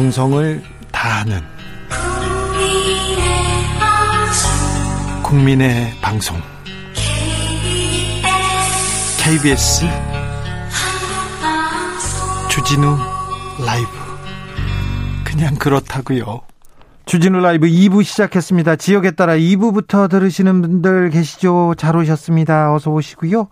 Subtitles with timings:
[0.00, 1.42] 정성을 다하는
[5.22, 6.40] 국민의 방송
[9.22, 9.84] KBS
[12.48, 12.96] 주진우
[13.66, 13.88] 라이브
[15.22, 16.40] 그냥 그렇다고요.
[17.04, 18.76] 주진우 라이브 2부 시작했습니다.
[18.76, 21.74] 지역에 따라 2부부터 들으시는 분들 계시죠?
[21.76, 22.72] 잘 오셨습니다.
[22.72, 23.48] 어서 오시고요.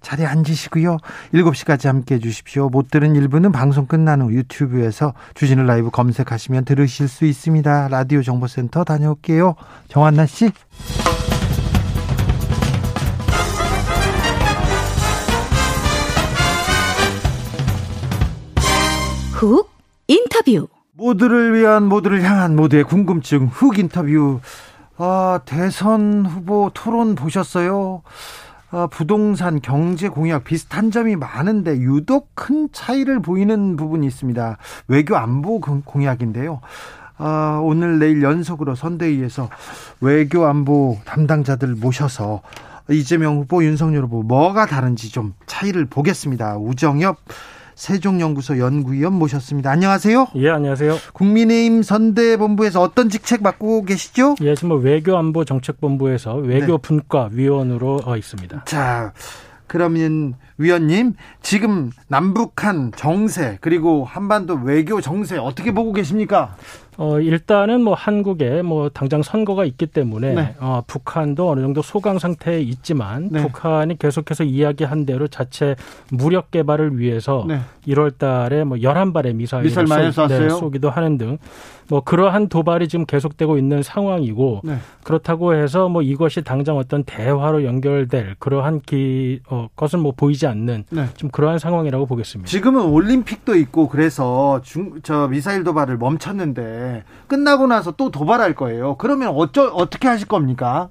[0.00, 0.98] 자리에 앉으시고요.
[1.34, 2.68] 7시까지 함께 해 주십시오.
[2.68, 7.88] 못 들은 일부는 방송 끝난 후 유튜브에서 주진우 라이브 검색하시면 들으실 수 있습니다.
[7.88, 9.54] 라디오 정보센터 다녀올게요.
[9.88, 10.50] 정한나 씨.
[19.32, 19.70] 훅
[20.08, 20.66] 인터뷰.
[20.94, 24.40] 모두를 위한 모두를 향한 모두의 궁금증 훅 인터뷰.
[24.96, 28.02] 아, 대선 후보 토론 보셨어요?
[28.70, 34.58] 아, 부동산 경제 공약 비슷한 점이 많은데 유독 큰 차이를 보이는 부분이 있습니다.
[34.88, 36.60] 외교 안보 공약인데요.
[37.16, 39.48] 아, 오늘 내일 연속으로 선대위에서
[40.02, 42.42] 외교 안보 담당자들 모셔서
[42.90, 46.58] 이재명 후보, 윤석열 후보 뭐가 다른지 좀 차이를 보겠습니다.
[46.58, 47.16] 우정엽
[47.78, 49.70] 세종연구소 연구위원 모셨습니다.
[49.70, 50.26] 안녕하세요.
[50.34, 50.96] 예, 안녕하세요.
[51.12, 54.34] 국민의힘 선대본부에서 어떤 직책 맡고 계시죠?
[54.42, 58.18] 예, 지금 뭐 외교안보정책본부에서 외교분과위원으로 네.
[58.18, 58.64] 있습니다.
[58.64, 59.12] 자,
[59.68, 66.56] 그러면 위원님 지금 남북한 정세 그리고 한반도 외교 정세 어떻게 보고 계십니까?
[66.98, 70.56] 어, 일단은 뭐 한국에 뭐 당장 선거가 있기 때문에 네.
[70.58, 73.40] 어, 북한도 어느 정도 소강 상태에 있지만 네.
[73.40, 75.76] 북한이 계속해서 이야기한 대로 자체
[76.10, 77.60] 무력 개발을 위해서 네.
[77.86, 81.38] 1월 달에 뭐 11발의 미사일을 미사일 쏘, 네, 쏘기도 하는 등
[81.88, 84.78] 뭐 그러한 도발이 지금 계속되고 있는 상황이고 네.
[85.02, 90.84] 그렇다고 해서 뭐 이것이 당장 어떤 대화로 연결될 그러한 기, 어, 것은 뭐 보이지 않는
[90.90, 91.06] 네.
[91.16, 92.48] 좀 그러한 상황이라고 보겠습니다.
[92.48, 98.96] 지금은 올림픽도 있고 그래서 중, 저 미사일 도발을 멈췄는데 끝나고 나서 또 도발할 거예요.
[98.96, 100.90] 그러면 어쩌 어떻게 하실 겁니까?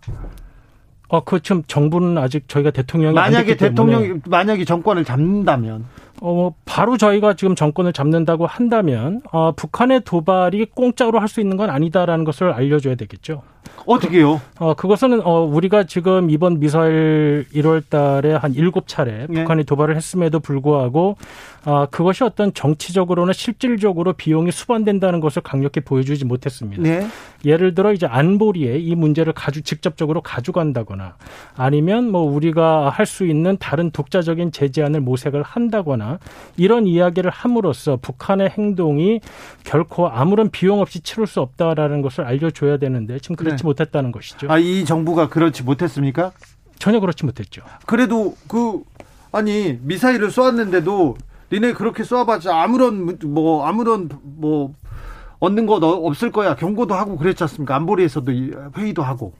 [1.09, 5.85] 어, 그 지금 정부는 아직 저희가 대통령이 만약에 대통령 만약에 정권을 잡는다면
[6.21, 11.69] 어, 바로 저희가 지금 정권을 잡는다고 한다면 어, 북한의 도발이 공짜로 할 수 있는 건
[11.69, 13.41] 아니다라는 것을 알려줘야 되겠죠.
[13.85, 14.39] 어떻게요?
[14.59, 19.41] 어, 그것은 어, 우리가 지금 이번 미사일 1월 달에 한 7차례 네.
[19.41, 21.17] 북한이 도발을 했음에도 불구하고
[21.65, 26.81] 아, 그것이 어떤 정치적으로나 실질적으로 비용이 수반된다는 것을 강력히 보여주지 못했습니다.
[26.81, 27.05] 네.
[27.43, 31.15] 예를 들어 이제 안보리에 이 문제를 가주 직접적으로 가져간다거나
[31.57, 36.06] 아니면 뭐 우리가 할 수 있는 다른 독자적인 제재안을 모색을 한다거나
[36.55, 39.19] 이런 이야기를 함으로써 북한의 행동이
[39.63, 43.67] 결코 아무런 비용 없이 치룰 수 없다라는 것을 알려줘야 되는데 지금 그렇지 네.
[43.67, 44.47] 못했다는 것이죠.
[44.49, 46.31] 아, 이 정부가 그렇지 못했습니까?
[46.79, 47.63] 전혀 그렇지 못했죠.
[47.85, 48.83] 그래도 그
[49.31, 51.17] 아니 미사일을 쏘았는데도
[51.51, 54.73] 니네 그렇게 쏘아봤자 아무런 뭐 아무런 뭐
[55.39, 58.31] 얻는 것 없을 거야 경고도 하고 그랬지 않습니까 안보리에서도
[58.77, 59.33] 회의도 하고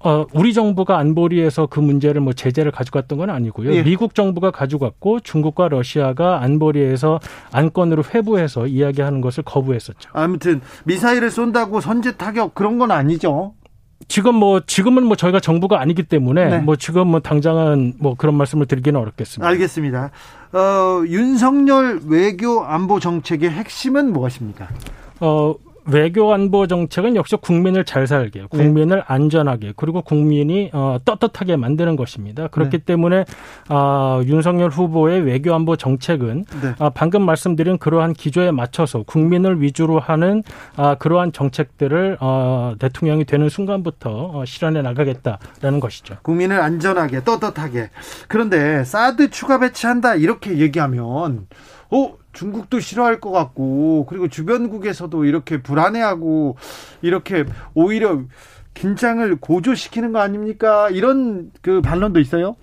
[0.00, 3.74] 어, 우리 정부가 안보리에서 그 문제를 뭐 제재를 가져갔던 건 아니고요.
[3.74, 3.82] 예.
[3.82, 7.18] 미국 정부가 가져갔고 중국과 러시아가 안보리에서
[7.52, 10.10] 안건으로 회부해서 이야기하는 것을 거부했었죠.
[10.12, 13.54] 아무튼 미사일을 쏜다고 선제 타격 그런 건 아니죠.
[14.06, 16.58] 지금 뭐 지금은 뭐 저희가 정부가 아니기 때문에 네.
[16.58, 19.46] 뭐 지금 뭐 당장은 뭐 그런 말씀을 드리기는 어렵겠습니다.
[19.48, 20.10] 알겠습니다.
[20.52, 24.68] 어, 윤석열 외교 안보 정책의 핵심은 무엇입니까?
[25.20, 25.54] 어,
[25.90, 29.02] 외교 안보 정책은 역시 국민을 잘 살게, 국민을 네.
[29.06, 32.48] 안전하게, 그리고 국민이 어, 떳떳하게 만드는 것입니다.
[32.48, 32.84] 그렇기 네.
[32.84, 33.24] 때문에
[33.68, 36.74] 어, 윤석열 후보의 외교 안보 정책은 네.
[36.78, 40.42] 어, 방금 말씀드린 그러한 기조에 맞춰서 국민을 위주로 하는
[40.76, 46.16] 어, 그러한 정책들을 어, 대통령이 되는 순간부터 어, 실현해 나가겠다라는 것이죠.
[46.22, 47.90] 국민을 안전하게, 떳떳하게.
[48.28, 51.46] 그런데 사드 추가 배치한다 이렇게 얘기하면
[51.90, 56.56] 어 중국도 싫어할 것 같고 그리고 주변국에서도 이렇게 불안해하고
[57.02, 57.44] 이렇게
[57.74, 58.22] 오히려
[58.74, 60.88] 긴장을 고조시키는 거 아닙니까?
[60.90, 62.56] 이런 그 반론도 있어요.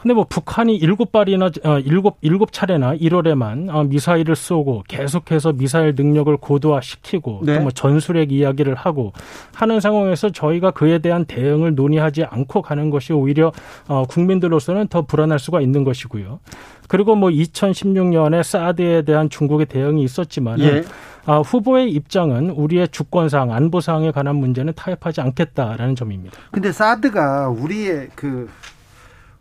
[0.00, 5.94] 근데 뭐 북한이 일곱 발이나 어, 일곱 일곱 차례나 1월에만 어, 미사일을 쏘고 계속해서 미사일
[5.96, 7.58] 능력을 고도화시키고 네.
[7.58, 9.12] 또뭐 전술핵 이야기를 하고
[9.54, 13.52] 하는 상황에서 저희가 그에 대한 대응을 논의하지 않고 가는 것이 오히려
[13.88, 16.38] 어, 국민들로서는 더 불안할 수가 있는 것이고요.
[16.86, 20.84] 그리고 뭐 2016년에 사드에 대한 중국의 대응이 있었지만 예.
[21.26, 26.38] 아, 후보의 입장은 우리의 주권상 안보상에 관한 문제는 타협하지 않겠다라는 점입니다.
[26.50, 28.48] 근데 사드가 우리의 그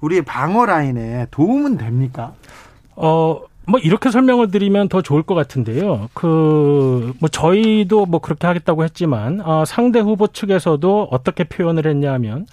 [0.02, 2.34] 우리의 방어 라인에 도움은 됩니까?
[2.96, 6.10] 어, 뭐 이렇게 설명을 드리면 더 좋을 것 같은데요.
[6.14, 12.46] 그 뭐 저희도 뭐 그렇게 하겠다고 했지만 어, 상대 후보 측에서도 어떻게 표현을 했냐면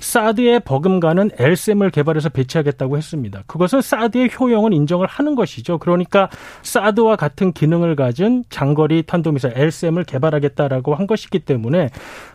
[0.00, 3.42] 사드에 버금가는 LSM을 개발해서 배치하겠다고 했습니다.
[3.46, 5.78] 그것은 사드의 효용은 인정을 하는 것이죠.
[5.78, 6.28] 그러니까
[6.62, 11.90] 사드와 같은 기능을 가진 장거리 탄도미사일 LSM을 개발하겠다라고 한 것이기 때문에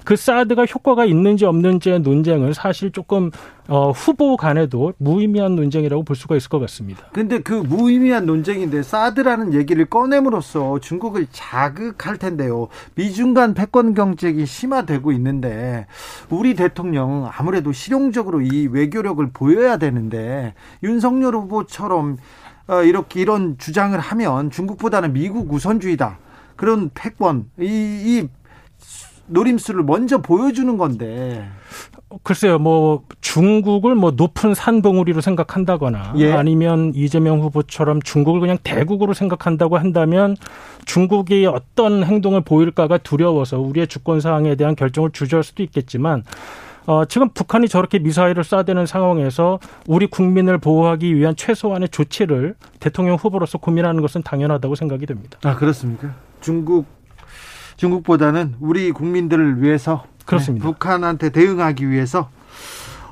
[0.05, 3.31] 그 사드가 효과가 있는지 없는지의 논쟁은 사실 조금
[3.67, 7.07] 어, 후보 간에도 무의미한 논쟁이라고 볼 수가 있을 것 같습니다.
[7.13, 12.67] 근데 그 무의미한 논쟁인데 사드라는 얘기를 꺼냄으로써 중국을 자극할 텐데요.
[12.93, 15.87] 미중 간 패권 경쟁이 심화되고 있는데
[16.29, 20.53] 우리 대통령 아무래도 실용적으로 이 외교력을 보여야 되는데
[20.83, 22.17] 윤석열 후보처럼
[22.67, 26.17] 어, 이렇게 이런 주장을 하면 중국보다는 미국 우선주의다.
[26.55, 28.27] 그런 패권 이, 이
[29.27, 31.49] 노림수를 먼저 보여주는 건데
[32.23, 36.31] 글쎄요, 뭐 중국을 뭐 높은 산봉우리로 생각한다거나 예.
[36.31, 40.37] 아니면 이재명 후보처럼 중국을 그냥 대국으로 생각한다고 한다면
[40.85, 46.23] 중국이 어떤 행동을 보일까가 두려워서 우리의 주권 사항에 대한 결정을 주저할 수도 있겠지만
[46.87, 53.57] 어, 지금 북한이 저렇게 미사일을 쏴대는 상황에서 우리 국민을 보호하기 위한 최소한의 조치를 대통령 후보로서
[53.57, 55.39] 고민하는 것은 당연하다고 생각이 됩니다.
[55.43, 56.13] 아, 그렇습니까?
[56.41, 56.85] 중국
[57.77, 60.65] 중국보다는 우리 국민들을 위해서 그렇습니다.
[60.65, 62.29] 네, 북한한테 대응하기 위해서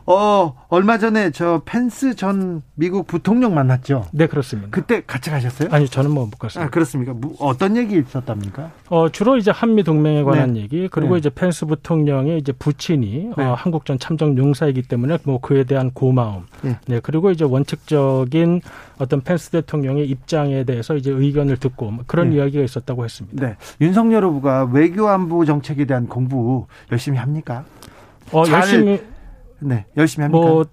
[0.06, 4.06] 어, 얼마 전에 저 펜스 전 미국 부통령 만났죠?
[4.12, 4.70] 네, 그렇습니다.
[4.72, 5.70] 그때 같이 가셨어요?
[5.72, 6.68] 아니, 저는 뭐 못 갔습니다.
[6.68, 7.14] 아, 그렇습니까?
[7.14, 8.72] 뭐, 어떤 얘기 있었답니까?
[8.90, 10.62] 어, 주로 이제 한미 동맹에 관한 네.
[10.62, 11.20] 얘기, 그리고 네.
[11.20, 13.44] 이제 펜스 부통령의 이제 부친이 네.
[13.44, 16.48] 어, 한국전 참전 용사이기 때문에 뭐 그에 대한 고마움.
[16.62, 16.78] 네.
[16.88, 17.00] 네.
[17.02, 18.62] 그리고 이제 원칙적인
[19.00, 22.38] 어떤 펜스 대통령의 입장에 대해서 이제 의견을 듣고 뭐 그런 네.
[22.38, 23.46] 이야기가 있었다고 했습니다.
[23.48, 23.56] 네.
[23.80, 27.64] 윤석열 후보가 외교 안보 정책에 대한 공부 열심히 합니까?
[28.32, 29.02] 어, 열심히
[29.64, 30.48] 네, 열심히 합니까?
[30.48, 30.66] 뭐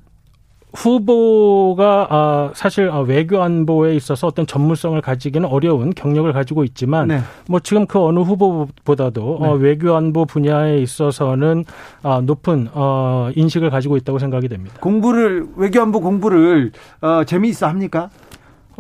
[0.73, 7.21] 후보가 아, 사실 아, 외교 안보에 있어서 어떤 전문성을 가지기는 어려운 경력을 가지고 있지만 네.
[7.49, 9.49] 뭐 지금 그 어느 후보보다도 어, 네.
[9.49, 11.65] 어, 외교 안보 분야에 있어서는
[12.03, 14.77] 아, 높은 어, 인식을 가지고 있다고 생각이 됩니다.
[14.81, 18.11] 공부를 외교 안보 공부를 어, 재미있어 합니까?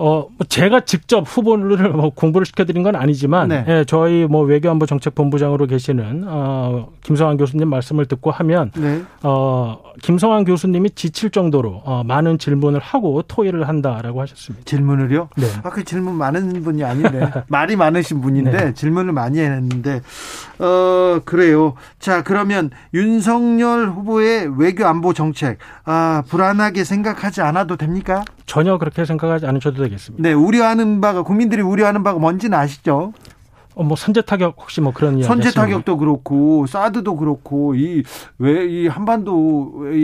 [0.00, 3.64] 어, 뭐 제가 직접 후보를 뭐 공부를 시켜드린 건 아니지만, 네.
[3.68, 9.02] 예, 저희 뭐 외교안보 정책본부장으로 계시는, 어, 김성환 교수님 말씀을 듣고 하면, 네.
[9.22, 14.64] 어, 김성환 교수님이 지칠 정도로, 어, 많은 질문을 하고 토의를 한다라고 하셨습니다.
[14.64, 15.28] 질문을요?
[15.36, 15.46] 네.
[15.62, 18.72] 아, 그 질문 많은 분이 아닌데, 말이 많으신 분인데, 네.
[18.72, 20.00] 질문을 많이 했는데,
[20.58, 21.74] 어, 그래요.
[21.98, 28.24] 자, 그러면 윤석열 후보의 외교안보 정책, 아, 불안하게 생각하지 않아도 됩니까?
[28.46, 29.89] 전혀 그렇게 생각하지 않으셔도 되겠습니다.
[30.18, 33.12] 네, 우려하는 바가 국민들이 우려하는 바가 뭔지는 아시죠?
[33.76, 38.02] 어, 뭐 선제 타격 혹시 뭐 그런 이야기 선제 타격도 그렇고 사드도 그렇고 이
[38.38, 39.96] 왜 이 한반도 이,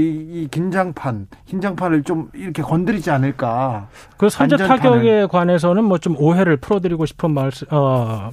[0.42, 3.88] 이 긴장판 긴장판을 좀 이렇게 건드리지 않을까?
[4.16, 8.30] 그 선제 타격에 관해서는 뭐 좀 오해를 풀어드리고 싶은 말씀 어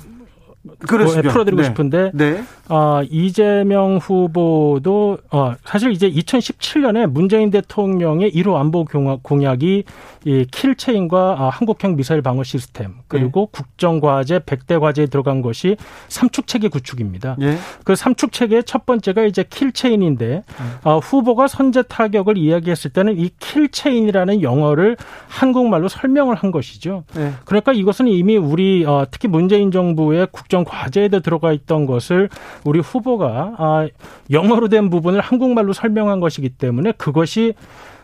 [0.80, 1.31] 그렇습니다.
[1.31, 1.68] 풀어드리고 네.
[1.68, 2.44] 싶은데 네.
[2.69, 9.83] 어, 이재명 후보도 어, 사실 이제 2017년에 문재인 대통령의 1호 안보 공약이
[10.25, 13.62] 이 kill chain과 아, 한국형 미사일 방어 시스템 그리고 네.
[13.62, 15.75] 국정과제 100대 과제에 들어간 것이
[16.07, 17.36] 삼축 체계 구축입니다.
[17.38, 17.57] 네.
[17.83, 20.44] 그 삼축 체계의 첫 번째가 이제 kill chain인데 네.
[20.83, 24.95] 어, 후보가 선제 타격을 이야기했을 때는 이 kill chain이라는 영어를
[25.27, 27.04] 한국말로 설명을 한 것이죠.
[27.15, 27.33] 네.
[27.44, 32.29] 그러니까 이것은 이미 우리 어, 특히 문재인 정부의 국정 과제에도 들어가 있던 것을
[32.63, 33.88] 우리 후보가 아,
[34.29, 37.53] 영어로 된 부분을 한국말로 설명한 것이기 때문에 그것이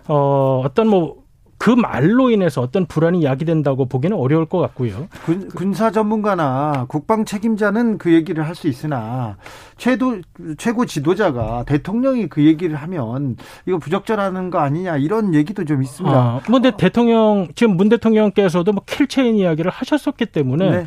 [0.07, 1.30] 어, 어떤 뭐
[1.60, 5.10] 그 말로 인해서 어떤 불안이 야기된다고 보기는 어려울 것 같고요.
[5.25, 9.38] 군, 군사 전문가나 국방 책임자는 그 얘기를 할 수 있으나
[9.77, 10.20] 최도
[10.58, 16.18] 최고 지도자가 대통령이 그 얘기를 하면 이거 부적절하는 거 아니냐 이런 얘기도 좀 있습니다.
[16.18, 20.86] 아, 근데 대통령 지금 문 대통령께서도 뭐 킬체인 이야기를 하셨었기 때문에 네.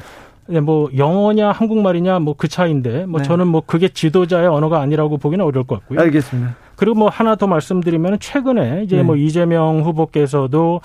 [0.52, 3.26] 네, 뭐 영어냐 한국말이냐 뭐 그 차이인데 뭐 네.
[3.26, 6.00] 저는 뭐 그게 지도자의 언어가 아니라고 보기는 어려울 것 같고요.
[6.00, 6.56] 알겠습니다.
[6.76, 9.02] 그리고 뭐 하나 더 말씀드리면 최근에 이제 네.
[9.02, 10.80] 뭐 이재명 후보께서도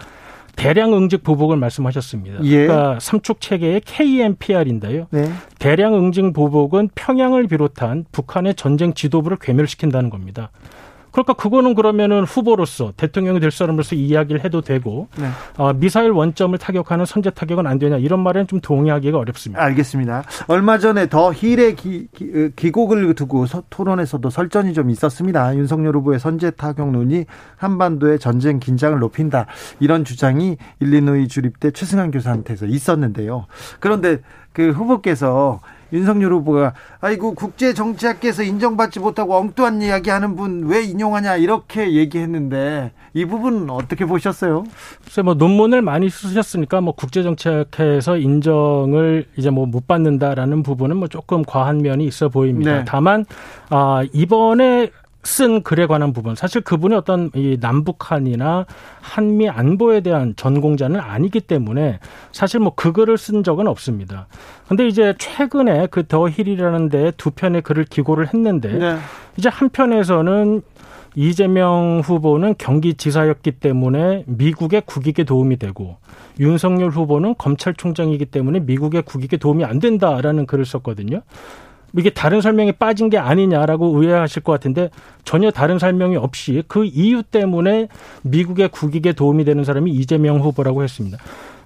[0.55, 2.43] 대량 응직 보복을 말씀하셨습니다.
[2.43, 2.65] 예.
[2.65, 5.07] 그러니까 삼축 체계의 KMPR인데요.
[5.11, 5.31] 네.
[5.59, 10.49] 대량 응징 보복은 평양을 비롯한 북한의 전쟁 지도부를 괴멸시킨다는 겁니다.
[11.23, 15.27] 그러니까 그거는 그러면은 후보로서 대통령이 될 사람으로서 이야기를 해도 되고 네.
[15.57, 19.63] 어, 미사일 원점을 타격하는 선제 타격은 안 되냐 이런 말에는 좀 동의하기가 어렵습니다.
[19.63, 20.23] 알겠습니다.
[20.47, 22.07] 얼마 전에 더 힐의 기,
[22.55, 25.55] 기, 곡을 두고 서, 토론에서도 설전이 좀 있었습니다.
[25.55, 29.47] 윤석열 후보의 선제 타격론이 한반도의 전쟁 긴장을 높인다
[29.79, 33.47] 이런 주장이 일리노이 주립대 최승환 교수한테서 있었는데요.
[33.79, 34.19] 그런데
[34.53, 35.61] 그 후보께서
[35.93, 43.25] 윤석열 후보가 아이고 국제 정치학계에서 인정받지 못하고 엉뚱한 이야기하는 분 왜 인용하냐 이렇게 얘기했는데 이
[43.25, 44.63] 부분은 어떻게 보셨어요?
[45.03, 51.07] 글쎄 뭐 논문을 많이 쓰셨으니까 뭐 국제 정치학회에서 인정을 이제 뭐 못 받는다라는 부분은 뭐
[51.07, 52.77] 조금 과한 면이 있어 보입니다.
[52.79, 52.85] 네.
[52.87, 53.25] 다만
[53.69, 54.89] 아 이번에
[55.27, 58.65] 쓴 글에 관한 부분 사실 그분이 어떤 이 남북한이나
[59.01, 61.99] 한미 안보에 대한 전공자는 아니기 때문에
[62.31, 64.27] 사실 뭐 그 글을 쓴 적은 없습니다.
[64.69, 68.97] 근데 이제 최근에 그 더 힐이라는 데 두 편의 글을 기고를 했는데 네.
[69.35, 70.61] 이제 한 편에서는
[71.15, 75.97] 이재명 후보는 경기지사였기 때문에 미국의 국익에 도움이 되고
[76.39, 81.21] 윤석열 후보는 검찰총장이기 때문에 미국의 국익에 도움이 안 된다라는 글을 썼거든요.
[81.95, 84.89] 이게 다른 설명이 빠진 게 아니냐라고 의아하실 것 같은데
[85.23, 87.87] 전혀 다른 설명이 없이 그 이유 때문에
[88.23, 91.17] 미국의 국익에 도움이 되는 사람이 이재명 후보라고 했습니다.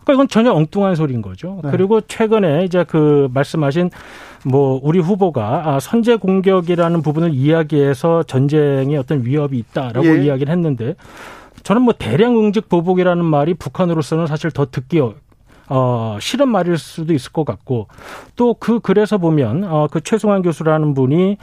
[0.04, 1.60] 그러니까 이건 전혀 엉뚱한 소리인 거죠.
[1.64, 1.72] 네.
[1.72, 3.92] 그리고 최근에 이제 그 말씀하신
[4.46, 10.26] 뭐 우리 후보가 아, 선제 공격이라는 부분을 이야기해서 전쟁에 어떤 위협이 있다라고 예.
[10.26, 10.96] 이야기를 했는데
[11.64, 15.00] 저는 뭐 대량 응직 보복이라는 말이 북한으로서는 사실 더 듣기
[15.74, 17.88] 어, 싫은 말일 수도 있을 것 같고
[18.36, 21.38] 또 그 글에서 보면 어, 그 최승환 교수라는 분이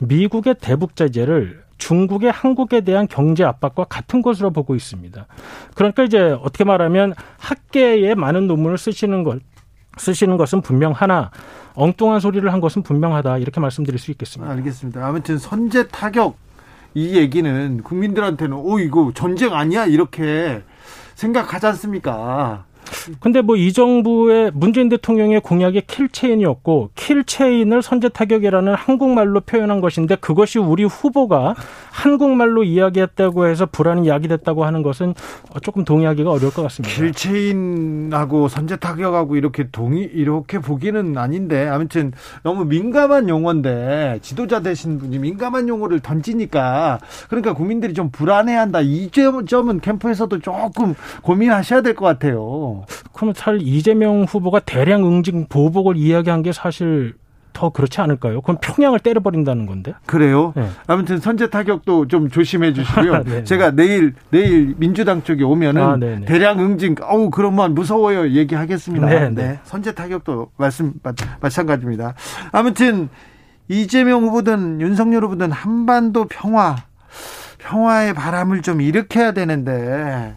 [0.00, 5.26] 미국의 대북 제재를 중국의 한국에 대한 경제 압박과 같은 것으로 보고 있습니다.
[5.74, 9.40] 그러니까 이제 어떻게 말하면 학계에 많은 논문을 쓰시는 것
[9.98, 11.32] 쓰시는 것은 분명하나
[11.74, 14.52] 엉뚱한 소리를 한 것은 분명하다 이렇게 말씀드릴 수 있겠습니다.
[14.52, 15.04] 알겠습니다.
[15.04, 16.36] 아무튼 선제 타격
[16.94, 20.62] 이 얘기는 국민들한테는 오 이거 전쟁 아니야 이렇게
[21.16, 22.64] 생각하지 않습니까?
[23.20, 30.58] 근데 뭐 이 정부의 문재인 대통령의 공약이 킬체인이었고 킬체인을 선제 타격이라는 한국말로 표현한 것인데 그것이
[30.58, 31.54] 우리 후보가
[31.90, 35.14] 한국말로 이야기했다고 해서 불안이 야기됐다고 하는 것은
[35.62, 36.92] 조금 동의하기가 어려울 것 같습니다.
[36.94, 42.12] 킬체인하고 선제 타격하고 이렇게 동의 이렇게 보기는 아닌데 아무튼
[42.42, 46.98] 너무 민감한 용어인데 지도자 되신 분이 민감한 용어를 던지니까
[47.28, 48.80] 그러니까 국민들이 좀 불안해한다.
[48.80, 49.10] 이
[49.46, 52.71] 점은 캠프에서도 조금 고민하셔야 될 것 같아요.
[53.12, 57.14] 그러면 잘 이재명 후보가 대량 응징 보복을 이야기한 게 사실
[57.52, 58.40] 더 그렇지 않을까요?
[58.40, 59.94] 그럼 평양을 때려버린다는 건데.
[60.06, 60.52] 그래요?
[60.56, 60.68] 네.
[60.86, 63.22] 아무튼 선제 타격도 좀 조심해 주시고요.
[63.24, 63.44] 네.
[63.44, 69.06] 제가 내일 내일 민주당 쪽에 오면은 아, 대량 응징, 어우 그러면 무서워요 얘기하겠습니다.
[69.06, 69.30] 네, 네.
[69.30, 69.60] 네.
[69.64, 70.94] 선제 타격도 말씀
[71.40, 72.14] 마찬가지입니다.
[72.52, 73.08] 아무튼
[73.68, 76.76] 이재명 후보든 윤석열 후보든 한반도 평화
[77.58, 80.34] 평화의 바람을 좀 일으켜야 되는데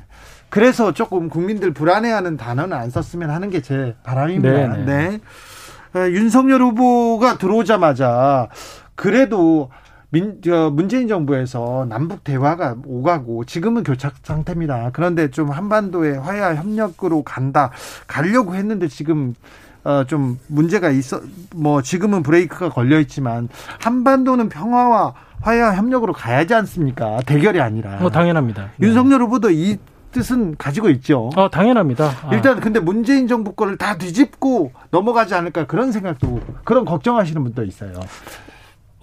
[0.56, 4.50] 그래서 조금 국민들 불안해하는 단어는 안 썼으면 하는 게 제 바람입니다.
[4.52, 4.86] 네네.
[4.86, 5.20] 네.
[5.92, 6.12] 네.
[6.12, 8.48] 윤석열 후보가 들어오자마자
[8.96, 9.70] 그래도
[10.12, 14.92] 민, 저, 문재인 정부에서 남북 대화가 오가고 지금은 교착 상태입니다.
[14.94, 17.72] 그런데 좀 한반도의 화해와 협력으로 간다,
[18.08, 19.34] 가려고 했는데 지금
[19.84, 21.20] 어, 좀 문제가 있어,
[21.54, 23.50] 뭐 지금은 브레이크가 걸려 있지만
[23.82, 27.20] 한반도는 평화와 화해와 협력으로 가야지 않습니까?
[27.26, 27.98] 대결이 아니라.
[27.98, 28.70] 뭐 당연합니다.
[28.80, 29.78] 윤석열 후보도 이
[30.16, 31.30] 뜻은 가지고 있죠.
[31.36, 32.06] 어, 당연합니다.
[32.06, 32.30] 아.
[32.32, 37.92] 일단 근데 문재인 정부 거를 다 뒤집고 넘어가지 않을까 그런 생각도 그런 걱정하시는 분도 있어요.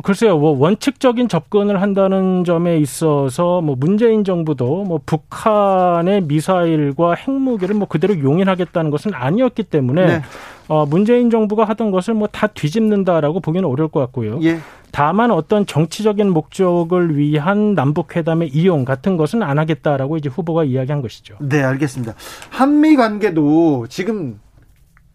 [0.02, 7.86] 글쎄요, 뭐 원칙적인 접근을 한다는 점에 있어서 뭐 문재인 정부도 뭐 북한의 미사일과 핵무기를 뭐
[7.86, 10.22] 그대로 용인하겠다는 것은 아니었기 때문에 네.
[10.68, 14.38] 어 문재인 정부가 하던 것을 뭐 다 뒤집는다라고 보기는 어려울 것 같고요.
[14.42, 14.58] 예.
[14.90, 21.00] 다만 어떤 정치적인 목적을 위한 남북 회담의 이용 같은 것은 안 하겠다라고 이제 후보가 이야기한
[21.02, 21.36] 것이죠.
[21.40, 22.14] 네, 알겠습니다.
[22.50, 24.38] 한미 관계도 지금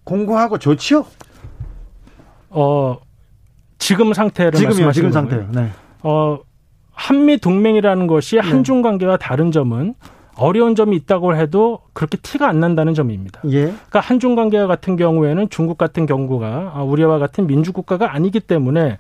[0.03, 1.05] 공고하고 좋지요?
[2.49, 2.97] 어
[3.77, 5.47] 지금 상태를 지금요, 지금 상태요.
[5.51, 5.69] 네.
[6.03, 6.39] 어
[6.91, 8.41] 한미 동맹이라는 것이 네.
[8.41, 9.93] 한중 관계와 다른 점은
[10.35, 13.41] 어려운 점이 있다고 해도 그렇게 티가 안 난다는 점입니다.
[13.49, 13.61] 예.
[13.63, 18.99] 그러니까 한중 관계 같은 경우에는 중국 같은 경우가 우리와 같은 민주국가가 아니기 때문에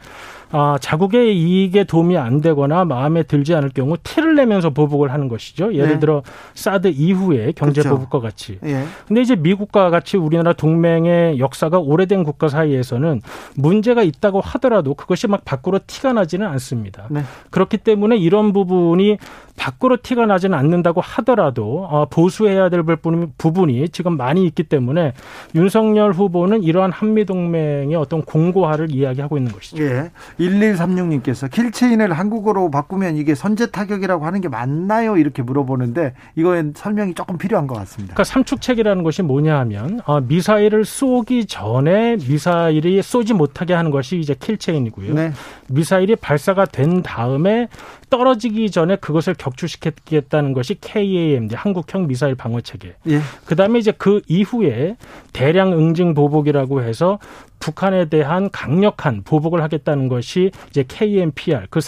[0.49, 5.73] 아, 자국의 이익에 도움이 안 되거나 마음에 들지 않을 경우 티를 내면서 보복을 하는 것이죠.
[5.73, 5.99] 예를 네.
[5.99, 6.23] 들어
[6.53, 7.97] 사드 이후에 경제 그렇죠.
[7.97, 8.57] 보복과 같이.
[8.65, 8.85] 예.
[9.07, 13.21] 근데 이제 미국과 같이 우리나라 동맹의 역사가 오래된 국가 사이에서는
[13.55, 17.07] 문제가 있다고 하더라도 그것이 막 밖으로 티가 나지는 않습니다.
[17.09, 17.21] 네.
[17.49, 19.17] 그렇기 때문에 이런 부분이
[19.57, 25.13] 밖으로 티가 나지는 않는다고 하더라도 어, 보수해야 될 부분이 지금 많이 있기 때문에
[25.55, 29.83] 윤석열 후보는 이러한 한미 동맹의 어떤 공고화를 이야기하고 있는 것이죠.
[29.83, 30.11] 예.
[30.39, 35.17] 1136님께서 kill chain을 한국어로 바꾸면 이게 선제 타격이라고 하는 게 맞나요?
[35.17, 38.13] 이렇게 물어보는데 이거엔 설명이 조금 필요한 것 같습니다.
[38.13, 44.19] 그러니까 삼축 체계라는 것이 뭐냐 하면 어, 미사일을 쏘기 전에 미사일이 쏘지 못하게 하는 것이
[44.19, 45.13] 이제 kill chain이고요.
[45.13, 45.31] 네.
[45.69, 47.67] 미사일이 발사가 된 다음에
[48.09, 52.95] 떨어지기 전에 그것을 격추시키겠다는 것이 KAMD 한국형 미사일 방어 체계.
[53.07, 53.21] 예.
[53.45, 54.97] 그다음에 이제 그 이후에
[55.33, 57.19] 대량 응징 보복이라고 해서
[57.59, 61.79] 북한에 대한 강력한 보복을 하겠다는 것이 이제 KMPR 그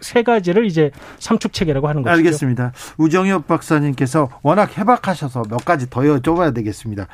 [0.00, 2.14] 세 가지를 이제 삼축 체계라고 하는 거죠.
[2.16, 2.72] 알겠습니다.
[2.98, 7.06] 우정엽 박사님께서 워낙 해박하셔서 몇 가지 더 여쭤봐야 되겠습니다.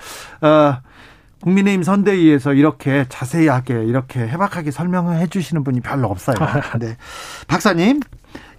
[0.42, 0.76] 어,
[1.44, 6.36] 국민의힘 선대위에서 이렇게 자세하게 이렇게 해박하게 설명을 해주시는 분이 별로 없어요.
[6.80, 6.96] 네.
[7.48, 8.00] 박사님,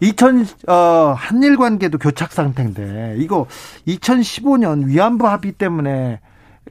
[0.02, 3.48] 2000 어, 한일 관계도 교착 상태인데 이거
[3.88, 6.20] 2015년 위안부 합의 때문에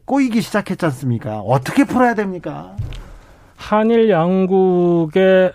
[0.04, 1.40] 꼬이기 시작했지 않습니까?
[1.40, 2.76] 어떻게 풀어야 됩니까?
[3.66, 5.52] 한일 양국의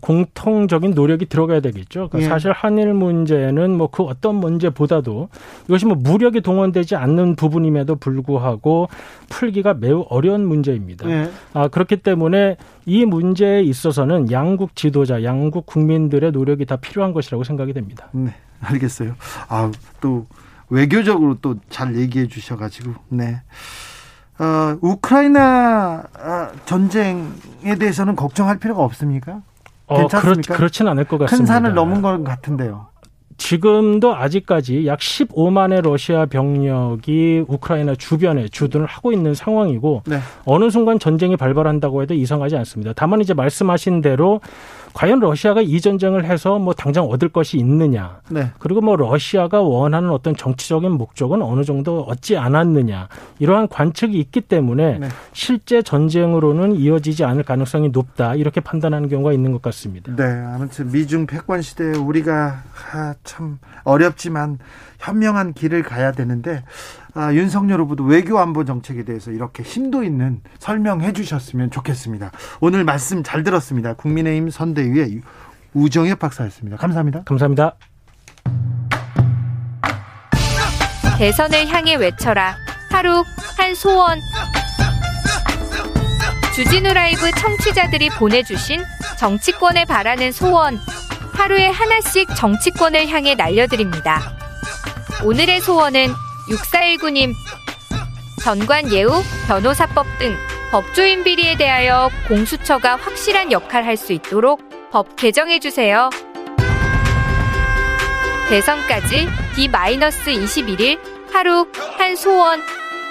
[0.00, 2.08] 공통적인 노력이 들어가야 되겠죠.
[2.08, 2.28] 그러니까 예.
[2.28, 5.30] 사실 한일 문제는 뭐 그 어떤 문제보다도
[5.64, 8.88] 이것이 뭐 무력이 동원되지 않는 부분임에도 불구하고
[9.30, 11.08] 풀기가 매우 어려운 문제입니다.
[11.08, 11.30] 예.
[11.54, 17.72] 아, 그렇기 때문에 이 문제에 있어서는 양국 지도자, 양국 국민들의 노력이 다 필요한 것이라고 생각이
[17.72, 18.08] 됩니다.
[18.12, 19.14] 네, 알겠어요.
[19.48, 20.26] 아, 또
[20.68, 23.40] 외교적으로 또 잘 얘기해 주셔가지고, 네.
[24.38, 29.40] 어, 우크라이나 아, 전쟁에 대해서는 걱정할 필요가 없습니까?
[29.86, 30.56] 어, 괜찮습니까?
[30.56, 31.36] 그렇, 진 않을 것 같습니다.
[31.36, 32.86] 큰 산을 넘은 것 같은데요.
[33.38, 40.18] 지금도 아직까지 약 15만의 러시아 병력이 우크라이나 주변에 주둔을 하고 있는 상황이고 네.
[40.44, 42.92] 어느 순간 전쟁이 발발한다고 해도 이상하지 않습니다.
[42.96, 44.40] 다만 이제 말씀하신 대로
[44.92, 48.20] 과연 러시아가 이 전쟁을 해서 뭐 당장 얻을 것이 있느냐.
[48.30, 48.50] 네.
[48.58, 53.08] 그리고 뭐 러시아가 원하는 어떤 정치적인 목적은 어느 정도 얻지 않았느냐.
[53.38, 55.08] 이러한 관측이 있기 때문에 네.
[55.32, 58.34] 실제 전쟁으로는 이어지지 않을 가능성이 높다.
[58.34, 60.14] 이렇게 판단하는 경우가 있는 것 같습니다.
[60.16, 60.24] 네.
[60.24, 64.58] 아무튼 미중 패권 시대에 우리가 아, 참 어렵지만
[64.98, 66.64] 현명한 길을 가야 되는데
[67.18, 72.30] 아, 윤석열 후보도 외교 안보 정책에 대해서 이렇게 심도 있는 설명해 주셨으면 좋겠습니다.
[72.60, 73.94] 오늘 말씀 잘 들었습니다.
[73.94, 75.22] 국민의힘 선대위의
[75.74, 76.76] 우정엽 박사였습니다.
[76.76, 77.24] 감사합니다.
[77.24, 77.74] 감사합니다.
[81.18, 82.54] 대선을 향해 외쳐라.
[82.92, 83.24] 하루
[83.56, 84.20] 한 소원.
[86.54, 88.80] 주진우 라이브 청취자들이 보내주신
[89.18, 90.78] 정치권에 바라는 소원.
[91.34, 94.20] 하루에 하나씩 정치권을 향해 날려드립니다.
[95.24, 97.34] 오늘의 소원은 6419님,
[98.42, 100.34] 전관 예우, 변호사법 등
[100.70, 106.10] 법조인 비리에 대하여 공수처가 확실한 역할 할 수 있도록 법 개정해주세요.
[108.48, 110.98] 대선까지 D-21일
[111.32, 111.66] 하루
[111.98, 112.60] 한 소원.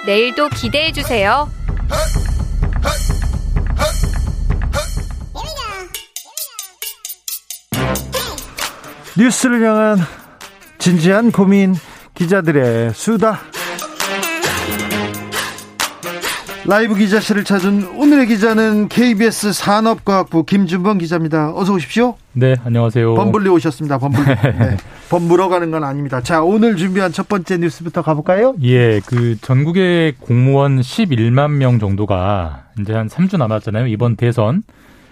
[0.06, 1.50] 내일도 기대해주세요.
[9.16, 9.98] 뉴스를 향한
[10.78, 11.74] 진지한 고민
[12.18, 13.38] 기자들의 수다.
[16.66, 21.52] 라이브 기자실을 찾은 오늘의 기자는 KBS 산업과학부 김준범 기자입니다.
[21.54, 22.16] 어서 오십시오.
[22.32, 23.14] 네, 안녕하세요.
[23.14, 23.98] 범블리 오셨습니다.
[23.98, 24.24] 범블리.
[24.58, 24.76] 네.
[25.08, 26.20] 범물어 가는 건 아닙니다.
[26.20, 28.54] 자, 오늘 준비한 첫 번째 뉴스부터 가볼까요?
[28.64, 33.86] 예, 그 전국의 공무원 11만 명 정도가 이제 한 3주 남았잖아요.
[33.86, 34.64] 이번 대선.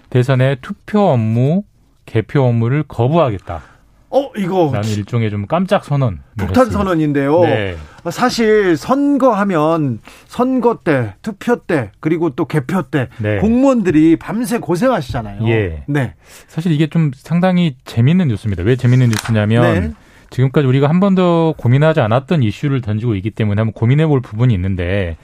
[0.09, 1.63] 대선의 투표 업무,
[2.05, 3.76] 개표 업무를 거부하겠다.
[4.09, 4.71] 어, 이거.
[4.73, 6.19] 라는 일종의 좀 깜짝 선언.
[6.37, 7.41] 폭탄 선언인데요.
[7.41, 7.75] 네.
[8.09, 13.39] 사실 선거하면 선거 때, 투표 때, 그리고 또 개표 때 네.
[13.39, 15.47] 공무원들이 밤새 고생하시잖아요.
[15.49, 15.83] 예.
[15.87, 16.13] 네.
[16.47, 18.63] 사실 이게 좀 상당히 재밌는 뉴스입니다.
[18.63, 19.91] 왜 재밌는 뉴스냐면 네.
[20.29, 25.17] 지금까지 우리가 한 번도 고민하지 않았던 이슈를 던지고 있기 때문에 한번 고민해 볼 부분이 있는데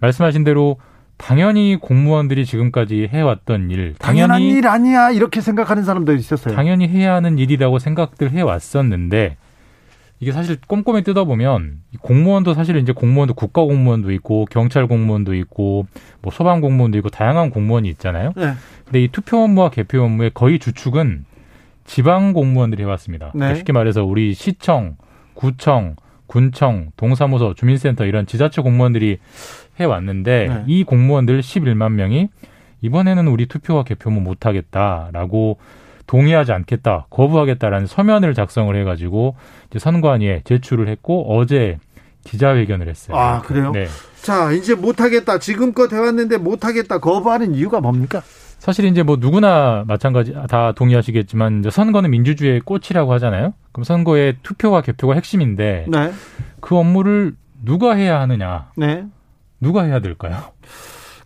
[0.00, 0.78] 말씀하신 대로
[1.20, 6.54] 당연히 공무원들이 지금까지 해왔던 일, 당연한 일 아니야 이렇게 생각하는 사람도 있었어요.
[6.54, 9.36] 당연히 해야 하는 일이라고 생각들 해왔었는데
[10.18, 15.86] 이게 사실 꼼꼼히 뜯어보면 공무원도 사실 이제 공무원도 국가 공무원도 있고 경찰 공무원도 있고
[16.22, 18.32] 뭐 소방 공무원도 있고 다양한 공무원이 있잖아요.
[18.36, 18.54] 네.
[18.84, 21.24] 근데 이 투표 업무와 개표 업무의 거의 주축은
[21.84, 23.26] 지방 공무원들이 해왔습니다.
[23.26, 23.38] 네.
[23.38, 24.96] 그러니까 쉽게 말해서 우리 시청,
[25.34, 29.18] 구청, 군청, 동사무소, 주민센터 이런 지자체 공무원들이
[29.80, 30.64] 해왔는데 네.
[30.66, 32.28] 이 공무원들 11만 명이
[32.82, 35.58] 이번에는 우리 투표와 개표는 못하겠다라고
[36.06, 39.36] 동의하지 않겠다, 거부하겠다라는 서면을 작성을 해가지고
[39.70, 41.78] 이제 선관위에 제출을 했고 어제
[42.24, 43.16] 기자회견을 했어요.
[43.16, 43.70] 아 그래요?
[43.70, 43.86] 네.
[44.20, 45.38] 자 이제 못하겠다.
[45.38, 48.22] 지금껏 해왔는데 못하겠다 거부하는 이유가 뭡니까?
[48.58, 53.54] 사실 이제 뭐 누구나 마찬가지 다 동의하시겠지만 이제 선거는 민주주의의 꽃이라고 하잖아요.
[53.72, 56.12] 그럼 선거의 투표와 개표가 핵심인데 네.
[56.60, 58.70] 그 업무를 누가 해야 하느냐?
[58.76, 59.06] 네.
[59.60, 60.36] 누가 해야 될까요?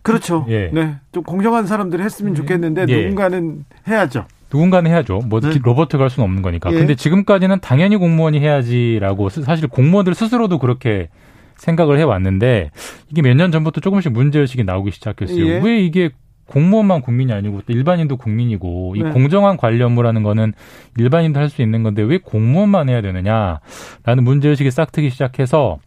[0.01, 0.45] 그렇죠.
[0.49, 0.69] 예.
[0.71, 0.95] 네.
[1.11, 2.37] 좀 공정한 사람들이 했으면 네.
[2.41, 3.01] 좋겠는데 예.
[3.03, 4.25] 누군가는 해야죠.
[4.53, 5.21] 누군가는 해야죠.
[5.25, 5.57] 뭐 네.
[5.61, 6.71] 로버트가 할 수는 없는 거니까.
[6.71, 6.77] 예.
[6.77, 11.09] 근데 지금까지는 당연히 공무원이 해야지라고 사실 공무원들 스스로도 그렇게
[11.57, 12.69] 생각을 해 왔는데
[13.09, 15.45] 이게 몇 년 전부터 조금씩 문제 의식이 나오기 시작했어요.
[15.47, 15.59] 예.
[15.63, 16.11] 왜 이게
[16.47, 19.09] 공무원만 국민이 아니고 또 일반인도 국민이고 이 네.
[19.09, 20.53] 공정한 관리 업무라는 거는
[20.97, 25.79] 일반인도 할 수 있는 건데 왜 공무원만 해야 되느냐라는 문제 의식이 싹트기 시작해서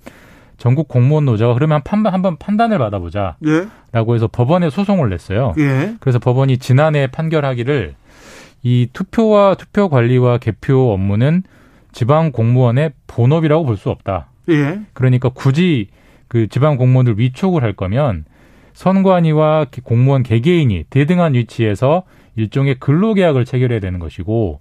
[0.59, 4.14] 전국 공무원 노조가 그러면 판단 한번 판단을 받아보자라고 예.
[4.14, 5.55] 해서 법원에 소송을 냈어요.
[5.59, 5.94] 예.
[6.01, 7.94] 그래서 법원이 지난해 판결하기를
[8.64, 11.44] 이 투표와 투표 관리와 개표 업무는
[11.92, 14.27] 지방 공무원의 본업이라고 볼 수 없다.
[14.49, 14.81] 예.
[14.92, 15.88] 그러니까 굳이
[16.27, 18.25] 그 지방 공무원들 위촉을 할 거면
[18.75, 22.03] 선관위와 공무원 개개인이 대등한 위치에서
[22.37, 24.61] 일종의 근로계약을 체결해야 되는 것이고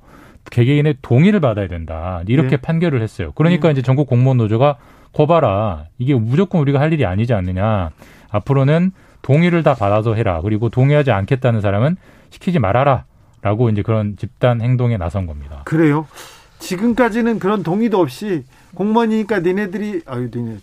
[0.49, 2.21] 개개인의 동의를 받아야 된다.
[2.27, 2.57] 이렇게 네.
[2.57, 3.31] 판결을 했어요.
[3.35, 3.73] 그러니까 네.
[3.73, 4.77] 이제 전국 공무원 노조가
[5.13, 5.85] 거봐라.
[5.97, 7.91] 이게 무조건 우리가 할 일이 아니지 않느냐.
[8.29, 10.41] 앞으로는 동의를 다 받아서 해라.
[10.41, 11.97] 그리고 동의하지 않겠다는 사람은
[12.29, 13.05] 시키지 말아라.
[13.41, 15.61] 라고 이제 그런 집단 행동에 나선 겁니다.
[15.65, 16.07] 그래요?
[16.59, 20.57] 지금까지는 그런 동의도 없이 공무원이니까 니네들이 아유 니네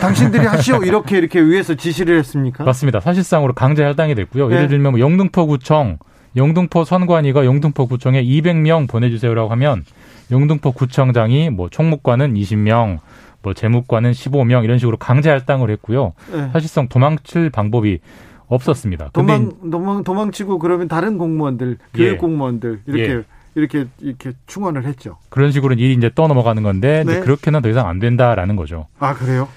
[0.00, 2.64] 당신들이 하시오 이렇게 이렇게 위에서 지시를 했습니까?
[2.64, 3.00] 맞습니다.
[3.00, 4.48] 사실상으로 강제 할당이 됐고요.
[4.48, 4.56] 네.
[4.56, 5.98] 예를 들면 뭐 영등포구청
[6.36, 9.84] 영등포 선관위가 영등포 구청에 200명 보내주세요라고 하면
[10.30, 12.98] 영등포 구청장이 뭐 총무관은 20명,
[13.42, 16.14] 뭐 재무관은 15명 이런 식으로 강제 할당을 했고요.
[16.32, 16.50] 네.
[16.52, 17.98] 사실상 도망칠 방법이
[18.46, 19.10] 없었습니다.
[19.12, 22.16] 도망 도망 도망치고 그러면 다른 공무원들, 교육 예.
[22.16, 23.22] 공무원들 이렇게 예.
[23.54, 25.18] 이렇게 이렇게 충원을 했죠.
[25.28, 27.20] 그런 식으로 일이 이제 떠넘어가는 건데 네.
[27.20, 28.86] 그렇게는 더 이상 안 된다라는 거죠.
[28.98, 29.48] 아 그래요?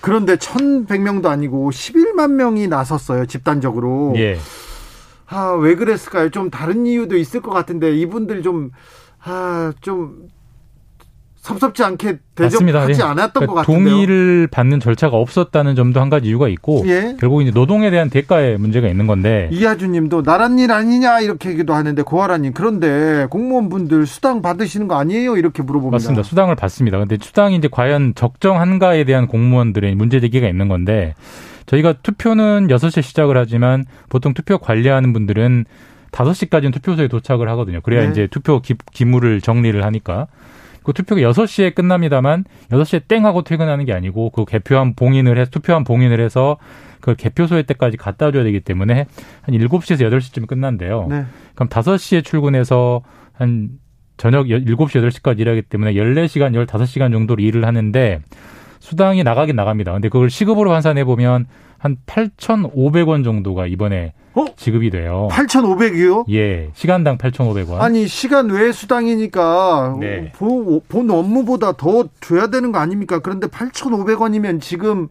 [0.00, 4.14] 그런데 1,100명도 아니고 11만 명이 나섰어요 집단적으로.
[4.16, 4.38] 예.
[5.26, 6.30] 아, 왜 그랬을까요?
[6.30, 8.70] 좀 다른 이유도 있을 것 같은데 이분들 좀
[9.22, 10.28] 아, 좀
[11.36, 13.04] 섭섭지 않게 대접하지 예.
[13.04, 13.90] 않았던 그러니까 것 같은데요.
[13.90, 17.16] 동의를 받는 절차가 없었다는 점도 한 가지 이유가 있고 예.
[17.20, 22.00] 결국 이제 노동에 대한 대가의 문제가 있는 건데 이하주님도 나란 일 아니냐 이렇게 얘기도 하는데
[22.00, 25.94] 고아라님 그런데 공무원분들 수당 받으시는 거 아니에요 이렇게 물어봅니다.
[25.96, 26.22] 맞습니다.
[26.22, 26.98] 수당을 받습니다.
[26.98, 31.14] 근데 수당이 이제 과연 적정한가에 대한 공무원들의 문제 제기가 있는 건데
[31.66, 35.64] 저희가 투표는 6시에 시작을 하지만 보통 투표 관리하는 분들은
[36.12, 37.80] 5시까지는 투표소에 도착을 하거든요.
[37.80, 38.10] 그래야 네.
[38.10, 40.26] 이제 투표 기, 기물을 정리를 하니까.
[40.84, 45.82] 그 투표가 6시에 끝납니다만 6시에 땡 하고 퇴근하는 게 아니고 그 개표한 봉인을 해서 투표한
[45.82, 46.58] 봉인을 해서
[47.00, 49.06] 그걸 개표소에 때까지 갖다 줘야 되기 때문에
[49.40, 51.06] 한 7시에서 8시쯤 끝난대요.
[51.08, 51.24] 네.
[51.54, 53.70] 그럼 5시에 출근해서 한
[54.16, 58.20] 저녁 7시, 8시까지 일하기 때문에 14시간, 15시간 정도로 일을 하는데
[58.84, 59.92] 수당이 나가긴 나갑니다.
[59.92, 61.46] 근데 그걸 시급으로 환산해 보면
[61.78, 64.44] 한 8,500원 정도가 이번에 어?
[64.56, 65.28] 지급이 돼요.
[65.30, 66.24] 8,500이요?
[66.30, 67.80] 예, 시간당 8,500원.
[67.80, 70.32] 아니 시간 외 수당이니까 네.
[70.36, 73.20] 본 업무보다 더 줘야 되는 거 아닙니까?
[73.20, 75.08] 그런데 8,500원이면 지금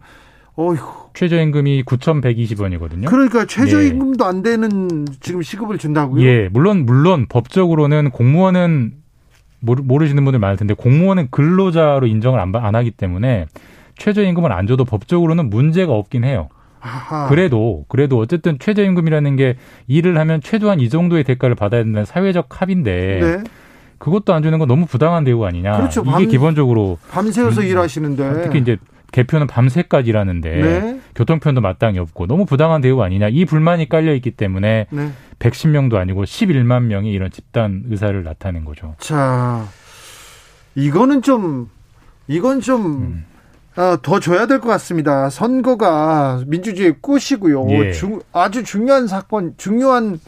[0.56, 0.78] 어휴.
[1.16, 3.08] 최저임금이 9,120원이거든요.
[3.08, 4.30] 그러니까 최저임금도 네.
[4.30, 6.24] 안 되는 지금 시급을 준다고요?
[6.24, 9.03] 예, 물론 물론 법적으로는 공무원은
[9.64, 13.48] 모르 시는 분들 많을 텐데 공무원은 근로자로 인정을 안, 안 하기 때문에
[13.98, 16.50] 최저임금을 안 줘도 법적으로는 문제가 없긴 해요.
[16.82, 17.30] 아하.
[17.30, 19.56] 그래도 그래도 어쨌든 최저임금이라는 게
[19.88, 23.44] 일을 하면 최소한 이 정도의 대가를 받아야 된다는 사회적 합인데 네.
[24.00, 25.78] 그것도 안 주는 건 너무 부당한 대우 아니냐.
[25.78, 26.02] 그렇죠.
[26.02, 28.78] 이게 밤, 기본적으로 밤새워서 음, 일하시는데 특히 이제
[29.14, 31.00] 개표는 밤새까지 일하는데 네.
[31.16, 35.12] 교통편도 마땅히 없고 너무 부당한 대우 아니냐 이 불만이 깔려 있기 때문에 네.
[35.40, 38.96] 110명도 아니고 11만 명이 이런 집단 의사를 나타낸 거죠.
[39.00, 39.66] 자,
[40.76, 41.70] 이거는 좀
[42.28, 43.26] 이건 좀 음.
[43.76, 45.30] 아, 더 줘야 될 것 같습니다.
[45.30, 47.70] 선거가 민주주의의 꽃이고요.
[47.72, 47.92] 예.
[47.92, 50.20] 중, 아주 중요한 사건, 중요한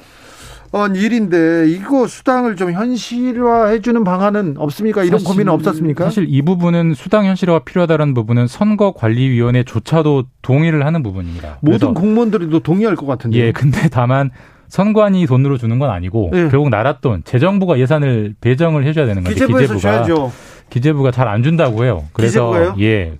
[0.75, 5.05] 어, 일인데 이거 수당을 좀 현실화해 주는 방안은 없습니까?
[5.05, 6.03] 이런 고민은 없었습니까?
[6.03, 11.59] 사실 이 부분은 수당 현실화가 필요하다는 부분은 선거관리위원회조차도 동의를 하는 부분입니다.
[11.61, 13.37] 모든 공무원들도 동의할 것 같은데.
[13.37, 14.31] 예, 근데 다만
[14.67, 16.49] 선관위 돈으로 주는 건 아니고 네.
[16.49, 20.33] 결국 나라 돈 재정부가 예산을 배정을 해줘야 되는 건데 기재부가 줘야죠.
[20.69, 22.03] 기재부가 잘 안 준다고 해요.
[22.11, 22.75] 그래서 기재부예요?
[22.81, 23.13] 예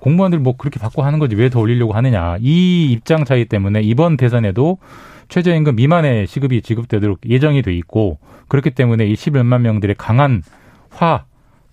[0.00, 4.16] 공무원들 뭐 그렇게 받고 하는 거지 왜 더 올리려고 하느냐 이 입장 차이 때문에 이번
[4.16, 4.78] 대선에도
[5.28, 10.42] 최저임금 미만의 시급이 지급되도록 예정이 돼 있고 그렇기 때문에 이 11만 명들의 강한
[10.90, 11.24] 화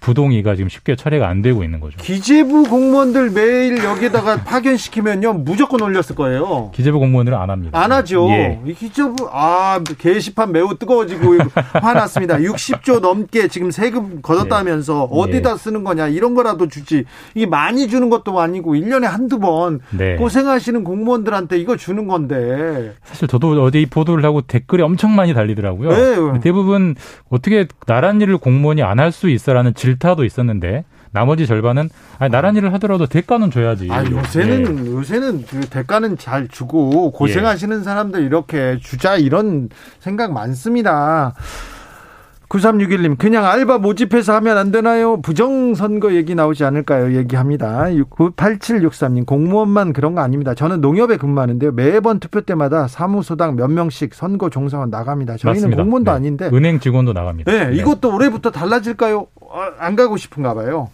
[0.03, 1.95] 부동의가 지금 쉽게 처리가 안 되고 있는 거죠.
[1.97, 6.71] 기재부 공무원들 매일 여기다가 파견시키면요 무조건 올렸을 거예요.
[6.73, 7.79] 기재부 공무원들은 안 합니다.
[7.81, 8.27] 안 하죠.
[8.29, 8.59] 예.
[8.77, 11.37] 기재부 아 게시판 매우 뜨거워지고
[11.81, 12.37] 화났습니다.
[12.37, 15.17] 60조 넘게 지금 세금 걷었다면서 예.
[15.19, 17.05] 어디다 쓰는 거냐 이런 거라도 주지.
[17.33, 20.17] 이게 많이 주는 것도 아니고 1년에 한두 번 네.
[20.17, 22.93] 고생하시는 공무원들한테 이거 주는 건데.
[23.05, 25.89] 사실 저도 어제 이 보도를 하고 댓글이 엄청 많이 달리더라고요.
[26.33, 26.39] 네.
[26.41, 26.95] 대부분
[27.29, 32.55] 어떻게 나란 일을 공무원이 안 할 수 있어라는 질 질타도 있었는데 나머지 절반은 아니 나란
[32.55, 33.87] 일을 하더라도 대가는 줘야지.
[33.91, 34.91] 아 요새는 네.
[34.91, 37.83] 요새는 그 대가는 잘 주고 고생하시는 예.
[37.83, 41.35] 사람들 이렇게 주자 이런 생각 많습니다.
[42.49, 45.19] 9361님, 그냥 알바 모집해서 하면 안 되나요?
[45.21, 47.15] 부정선거 얘기 나오지 않을까요?
[47.15, 47.85] 얘기합니다.
[47.85, 50.53] 8763님, 공무원만 그런 거 아닙니다.
[50.53, 51.71] 저는 농협에 근무하는데요.
[51.71, 55.37] 매번 투표 때마다 사무소당 몇 명씩 선거 종사원 나갑니다.
[55.37, 55.81] 저희는 맞습니다.
[55.83, 56.15] 공무원도 네.
[56.15, 56.49] 아닌데.
[56.53, 57.51] 은행 직원도 나갑니다.
[57.51, 57.75] 네, 네.
[57.77, 59.27] 이것도 올해부터 달라질까요?
[59.41, 60.89] 어, 안 가고 싶은가 봐요.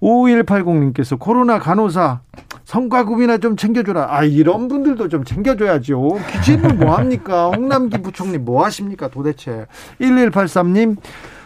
[0.00, 2.20] 5180님께서 코로나 간호사
[2.64, 4.08] 성과급이나 좀 챙겨줘라.
[4.10, 6.18] 아, 이런 분들도 좀 챙겨줘야죠.
[6.32, 7.48] 기재부 뭐 합니까?
[7.48, 9.66] 홍남기 부총리 뭐 하십니까 도대체?
[10.00, 10.96] 1183님,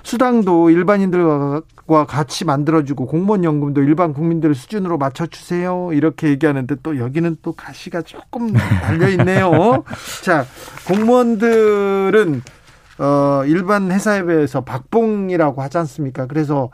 [0.02, 5.90] 수당도 일반인들과 같이 만들어주고 공무원 연금도 일반 국민들 수준으로 맞춰주세요.
[5.92, 9.84] 이렇게 얘기하는데 또 여기는 또 가시가 조금 달려 있네요.
[10.24, 10.46] 자,
[10.86, 12.42] 공무원들은
[13.00, 16.26] 어, 일반 회사에 비해서 박봉이라고 하지 않습니까?
[16.26, 16.70] 그래서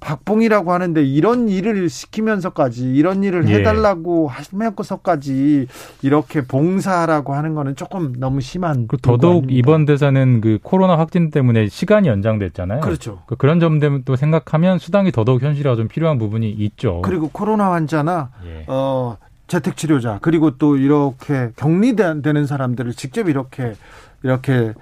[0.00, 3.56] 박봉이라고 하는데 이런 일을 시키면서까지 이런 일을 예.
[3.56, 5.66] 해달라고 하면서까지
[6.02, 8.88] 이렇게 봉사라고 하는 거는 조금 너무 심한.
[8.88, 9.46] 그 더더욱?
[9.50, 12.80] 이번 대사는 그 코로나 확진 때문에 시간이 연장됐잖아요.
[12.80, 13.22] 그렇죠.
[13.26, 17.02] 그 그런 점도 생각하면 수당이 더더욱 현실화가 좀 필요한 부분이 있죠.
[17.02, 18.64] 그리고 코로나 환자나 예.
[18.66, 23.74] 어, 재택 치료자 그리고 또 이렇게 격리되는 사람들을 직접 이렇게
[24.22, 24.72] 이렇게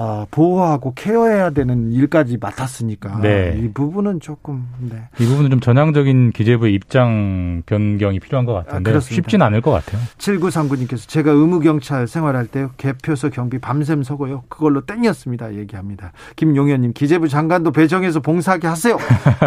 [0.00, 3.58] 어, 보호하고 케어해야 되는 일까지 맡았으니까 네.
[3.60, 5.02] 이 부분은 조금 네.
[5.18, 10.00] 이 부분은 좀 전향적인 기재부의 입장 변경이 필요한 것 같은데 아, 쉽지는 않을 것 같아요.
[10.18, 14.44] 7939님께서 제가 의무경찰 생활할 때 개표소 경비 밤샘 서고요.
[14.48, 15.54] 그걸로 땡겼습니다.
[15.56, 16.12] 얘기합니다.
[16.36, 18.96] 김용현님 기재부 장관도 배정해서 봉사하게 하세요.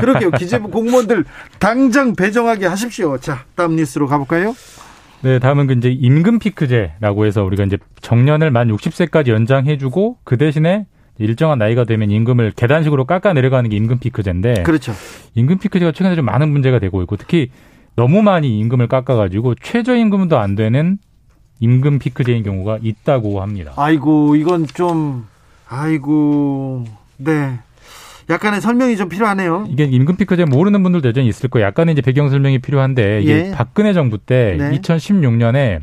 [0.01, 0.31] 그러게요.
[0.31, 1.23] 기재부 공무원들
[1.59, 3.17] 당장 배정하게 하십시오.
[3.19, 4.53] 자 다음 뉴스로 가볼까요?
[5.23, 10.87] 네, 다음은 그 이제 임금 피크제라고 해서 우리가 이제 정년을 만 60세까지 연장해주고 그 대신에
[11.19, 14.63] 일정한 나이가 되면 임금을 계단식으로 깎아 내려가는 게 임금 피크제인데.
[14.63, 14.93] 그렇죠.
[15.35, 17.51] 임금 피크제가 최근에 좀 많은 문제가 되고 있고 특히
[17.95, 20.97] 너무 많이 임금을 깎아가지고 최저임금도 안 되는
[21.59, 23.73] 임금 피크제인 경우가 있다고 합니다.
[23.75, 25.27] 아이고 이건 좀
[25.67, 26.85] 아이고
[27.17, 27.59] 네
[28.31, 29.67] 약간의 설명이 좀 필요하네요.
[29.69, 31.67] 이게 임금 피크제 모르는 분들도 여전히 있을 거예요.
[31.67, 33.51] 약간의 이제 배경 설명이 필요한데 이게 예.
[33.51, 34.71] 박근혜 정부 때 네.
[34.79, 35.81] 2016년에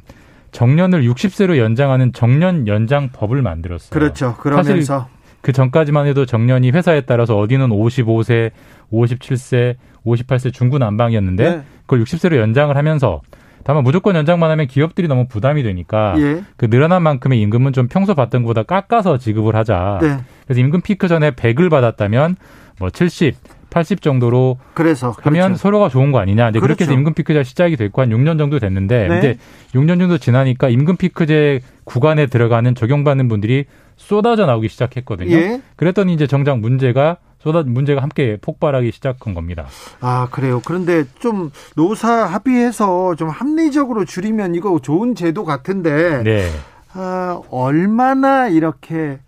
[0.53, 3.91] 정년을 60세로 연장하는 정년 연장법을 만들었어요.
[3.91, 4.35] 그렇죠.
[4.37, 5.09] 그러면서 사실
[5.41, 8.51] 그 전까지만 해도 정년이 회사에 따라서 어디는 55세,
[8.93, 11.63] 57세, 58세 중구난방이었는데 네.
[11.83, 13.21] 그걸 60세로 연장을 하면서
[13.65, 16.43] 다만 무조건 연장만 하면 기업들이 너무 부담이 되니까 예.
[16.57, 19.99] 그 늘어난 만큼의 임금은 좀 평소 받던 것보다 깎아서 지급을 하자.
[20.01, 20.17] 네.
[20.47, 22.37] 그래서 임금 피크 전에 100을 받았다면
[22.79, 23.37] 뭐 70,
[23.71, 25.59] 80 정도로 그래서 하면 그렇죠.
[25.59, 26.49] 서로가 좋은 거 아니냐.
[26.49, 26.77] 이제 그렇죠.
[26.77, 29.19] 그렇게 해서 임금 피크제가 시작이 됐고 한 6년 정도 됐는데 네.
[29.19, 29.39] 이제
[29.75, 33.65] 6년 정도 지나니까 임금 피크제 구간에 들어가는 적용받는 분들이
[33.97, 35.37] 쏟아져 나오기 시작했거든요.
[35.37, 35.61] 예.
[35.77, 39.67] 그랬더니 이제 정작 문제가 쏟아 문제가 함께 폭발하기 시작한 겁니다.
[40.01, 40.61] 아 그래요.
[40.65, 46.49] 그런데 좀 노사 합의해서 좀 합리적으로 줄이면 이거 좋은 제도 같은데 네.
[46.93, 49.19] 아, 얼마나 이렇게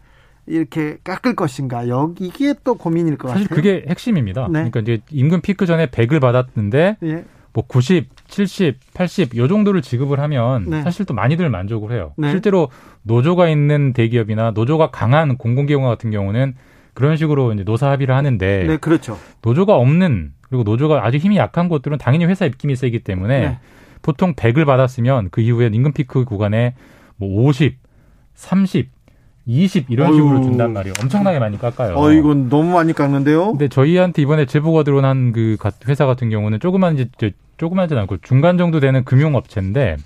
[0.46, 3.62] 이렇게 깎을 것인가 여기 이게 또 고민일 것 사실 같아요.
[3.62, 4.48] 사실 그게 핵심입니다.
[4.48, 4.70] 네.
[4.70, 7.24] 그러니까 이제 임금 피크 전에 100을 받았는데 예.
[7.52, 10.82] 뭐 90, 70, 80 요 정도를 지급을 하면 네.
[10.82, 12.12] 사실 또 많이들 만족을 해요.
[12.16, 12.30] 네.
[12.30, 12.68] 실제로
[13.02, 16.54] 노조가 있는 대기업이나 노조가 강한 공공기관 같은 경우는
[17.00, 19.18] 그런 식으로 이제 노사 합의를 하는데 네, 그렇죠.
[19.40, 23.58] 노조가 없는 그리고 노조가 아주 힘이 약한 곳들은 당연히 회사 입김이 세기 때문에 네.
[24.02, 26.74] 보통 100을 받았으면 그 이후에 임금 피크 구간에
[27.16, 27.78] 뭐 50,
[28.34, 28.90] 30,
[29.46, 30.92] 20 이런 식으로 준단 말이에요.
[31.02, 31.96] 엄청나게 많이 깎아요.
[31.96, 33.52] 어, 이건 너무 많이 깎는데요.
[33.52, 35.56] 근데 저희한테 이번에 제보가 들어온 그
[35.88, 39.96] 회사 같은 경우는 조그만 이제 조그만지 않고 중간 정도 되는 금융업체인데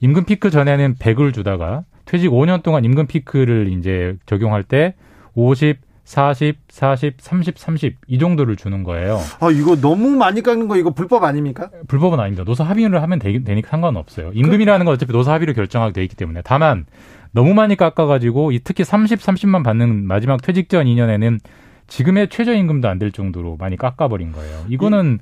[0.00, 4.94] 임금 피크 전에는 100을 주다가 퇴직 5년 동안 임금 피크를 이제 적용할 때
[5.34, 9.18] 50, 40, 40, 30, 30 이 정도를 주는 거예요.
[9.40, 11.70] 아 이거 너무 많이 깎는 거 이거 불법 아닙니까?
[11.88, 12.44] 불법은 아닙니다.
[12.44, 14.30] 노사 합의를 하면 되, 니까 상관없어요.
[14.34, 16.84] 임금이라는 건 어차피 노사 합의로 결정하게 돼 있기 때문에 다만
[17.32, 21.40] 너무 많이 깎아가지고 특히 30, 30만 받는 마지막 퇴직 전 2년에는
[21.86, 24.64] 지금의 최저임금도 안 될 정도로 많이 깎아버린 거예요.
[24.68, 25.18] 이거는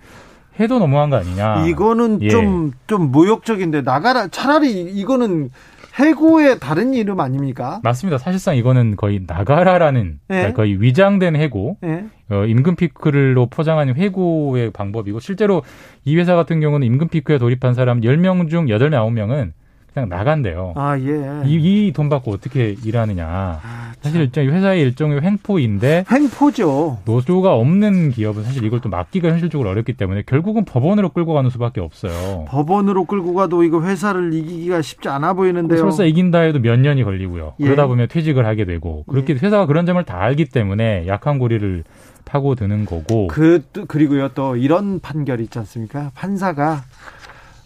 [0.61, 1.65] 해도 너무한 거 아니냐.
[1.67, 2.79] 이거는 좀좀 예.
[2.87, 5.51] 좀 모욕적인데 나가라 차라리 이거는
[5.95, 7.81] 해고의 다른 이름 아닙니까?
[7.83, 8.19] 맞습니다.
[8.19, 10.53] 사실상 이거는 거의 나가라라는 네.
[10.53, 12.07] 거의 위장된 해고, 네.
[12.31, 15.63] 어, 임금 피크를로 포장한 해고의 방법이고 실제로
[16.05, 19.53] 이 회사 같은 경우는 임금 피크에 돌입한 사람 10명 중 8명, 9명은
[19.95, 20.73] 그냥 나간대요.
[20.75, 21.43] 아, 예.
[21.47, 23.27] 이돈 받고 어떻게 일하느냐.
[23.27, 26.05] 아, 사실 일종 회사의 일종의 횡포인데.
[26.11, 27.01] 횡포죠.
[27.05, 31.81] 노조가 없는 기업은 사실 이걸 또 막기가 현실적으로 어렵기 때문에 결국은 법원으로 끌고 가는 수밖에
[31.81, 32.47] 없어요.
[32.49, 35.79] 법원으로 끌고 가도 이거 회사를 이기기가 쉽지 않아 보이는데요.
[35.79, 37.55] 설사 이긴다 해도 몇 년이 걸리고요.
[37.61, 37.65] 예.
[37.65, 39.39] 그러다 보면 퇴직을 하게 되고 그렇게 예.
[39.39, 41.85] 회사가 그런 점을 다 알기 때문에 약한 고리를
[42.25, 43.27] 파고드는 거고.
[43.27, 46.11] 그 그리고요 또 이런 판결이 있지 않습니까?
[46.15, 46.83] 판사가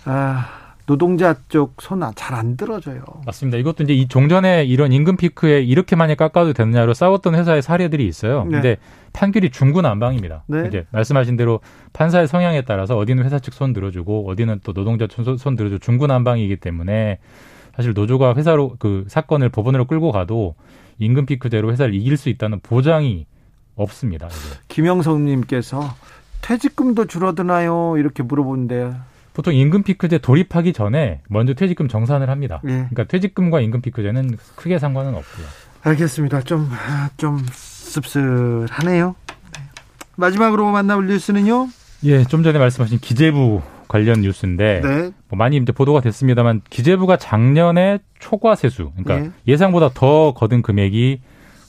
[0.06, 3.02] 아 노동자 쪽 손 잘 안 들어줘요.
[3.26, 3.58] 맞습니다.
[3.58, 8.44] 이것도 이제 이 종전에 이런 임금 피크에 이렇게 많이 깎아도 되느냐로 싸웠던 회사의 사례들이 있어요.
[8.44, 8.50] 네.
[8.50, 8.76] 근데
[9.12, 10.44] 판결이 중구난방입니다.
[10.46, 10.64] 네.
[10.68, 11.60] 이제 말씀하신 대로
[11.92, 16.56] 판사의 성향에 따라서 어디는 회사 측 손 들어주고 어디는 또 노동자 손, 손 들어주고 중구난방이기
[16.56, 17.18] 때문에
[17.74, 20.54] 사실 노조가 회사로 그 사건을 법원으로 끌고 가도
[20.98, 23.26] 임금 피크제로 회사를 이길 수 있다는 보장이
[23.74, 24.28] 없습니다.
[24.68, 25.82] 김영성님께서
[26.42, 27.96] 퇴직금도 줄어드나요?
[27.98, 28.94] 이렇게 물어보는데
[29.36, 32.62] 보통 임금 피크제 돌입하기 전에 먼저 퇴직금 정산을 합니다.
[32.64, 32.68] 예.
[32.68, 35.46] 그러니까 퇴직금과 임금 피크제는 크게 상관은 없고요.
[35.82, 36.40] 알겠습니다.
[36.40, 39.14] 좀, 아, 좀 씁쓸하네요.
[39.28, 39.62] 네.
[40.16, 41.68] 마지막으로 만나볼 뉴스는요?
[42.04, 45.10] 예, 좀 전에 말씀하신 기재부 관련 뉴스인데 네.
[45.28, 49.30] 뭐 많이 이제 보도가 됐습니다만 기재부가 작년에 초과 세수, 그러니까 네.
[49.46, 51.20] 예상보다 더 거둔 금액이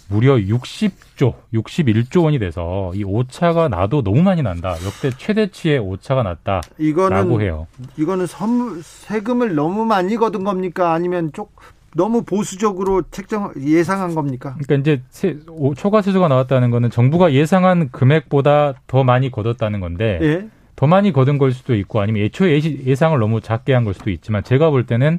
[0.09, 4.75] 무려 60조, 61조 원이 돼서 이 오차가 나도 너무 많이 난다.
[4.85, 7.67] 역대 최대치의 오차가 났다라고 이거는, 해요.
[7.97, 10.93] 이거는 선물 세금을 너무 많이 거둔 겁니까?
[10.93, 11.51] 아니면 쪽
[11.95, 14.55] 너무 보수적으로 책정 예상한 겁니까?
[14.61, 20.19] 그러니까 이제 세, 오, 초과 세수가 나왔다는 거는 정부가 예상한 금액보다 더 많이 거뒀다는 건데
[20.21, 20.47] 예?
[20.75, 24.43] 더 많이 거둔 걸 수도 있고 아니면 애초에 예상을 너무 작게 한 걸 수도 있지만
[24.43, 25.17] 제가 볼 때는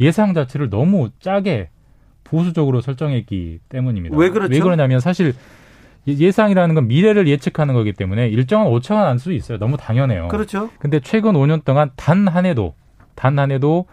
[0.00, 1.70] 예상 자체를 너무 짜게
[2.30, 4.16] 보수적으로 설정했기 때문입니다.
[4.16, 4.52] 왜 그렇죠?
[4.52, 5.34] 왜 그러냐면 사실
[6.06, 9.58] 예상이라는 건 미래를 예측하는 거기 때문에 일정한 오차가 날 수도 있어요.
[9.58, 10.28] 너무 당연해요.
[10.28, 10.70] 그렇죠.
[10.78, 12.74] 근데 최근 5년 동안 단 한 해도
[13.14, 13.86] 단 한 해도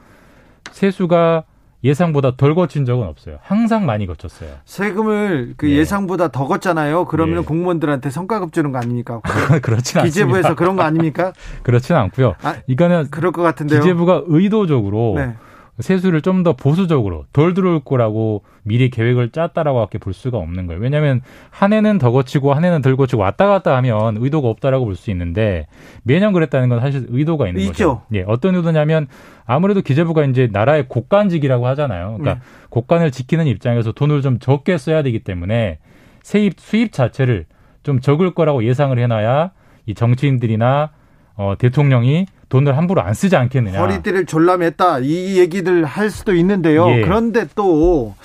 [0.72, 1.44] 세수가
[1.84, 3.38] 예상보다 덜 거친 적은 없어요.
[3.44, 4.50] 항상 많이 거쳤어요.
[4.66, 5.74] 세금을 그 네.
[5.74, 7.06] 예상보다 더 걷잖아요.
[7.06, 7.46] 그러면 네.
[7.46, 9.22] 공무원들한테 성과급 주는 거 아닙니까?
[9.62, 10.04] 그렇진 않습니다.
[10.06, 11.32] 기재부에서 그런 거 아닙니까?
[11.62, 12.36] 그렇진 않고요.
[12.42, 13.82] 아, 이거는 그럴 것 같은데요.
[13.82, 15.36] 기재부가 의도적으로 네.
[15.80, 20.82] 세수를 좀 더 보수적으로 덜 들어올 거라고 미리 계획을 짰다라고밖에 볼 수가 없는 거예요.
[20.82, 24.96] 왜냐하면 한 해는 더 거치고 한 해는 덜 거치고 왔다 갔다 하면 의도가 없다라고 볼
[24.96, 25.68] 수 있는데
[26.04, 27.72] 매년 그랬다는 건 사실 의도가 있는 있죠.
[27.72, 28.02] 거죠.
[28.14, 29.08] 예, 어떤 의도냐면
[29.46, 32.18] 아무래도 기재부가 이제 나라의 국간직이라고 하잖아요.
[32.20, 32.40] 그러니까 네.
[32.70, 35.80] 국간을 지키는 입장에서 돈을 좀 적게 써야 되기 때문에
[36.24, 37.46] 세입 수입 자체를
[37.84, 39.52] 좀 적을 거라고 예상을 해놔야
[39.88, 40.90] 이 정치인들이나
[41.36, 43.80] 어, 대통령이 돈을 함부로 안 쓰지 않겠느냐.
[43.80, 46.90] 허리띠를 졸라맸다 이 얘기들 할 수도 있는데요.
[46.90, 47.02] 예.
[47.02, 48.16] 그런데 또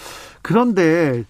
[0.40, 1.24] 그런데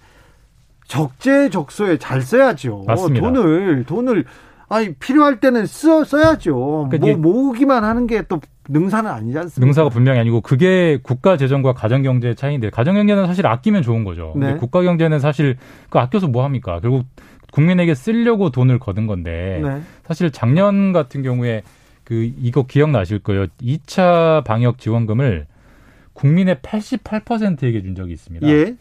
[0.87, 2.85] 적재적소에 잘 써야죠.
[2.87, 3.25] 맞습니다.
[3.27, 4.25] 돈을 돈을
[4.69, 6.89] 아니 필요할 때는 써 써야죠.
[6.91, 9.67] 그러니까 뭐 모으기만 하는 게 또 능사는 아니지 않습니까?
[9.67, 14.33] 능사가 분명히 아니고 그게 국가 재정과 가정 경제의 차이인데 가정 경제는 사실 아끼면 좋은 거죠.
[14.37, 14.55] 네.
[14.57, 15.57] 국가 경제는 사실
[15.89, 16.79] 그 아껴서 뭐 합니까?
[16.81, 17.05] 결국
[17.51, 19.81] 국민에게 쓰려고 돈을 거둔 건데 네.
[20.07, 21.63] 사실 작년 같은 경우에
[22.11, 23.47] 그 이거 기억나실 거예요.
[23.63, 25.47] 2차 방역 지원금을
[26.13, 28.49] 국민의 88%에게 준 적이 있습니다.
[28.49, 28.75] 예.